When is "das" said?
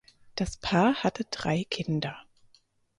0.33-0.57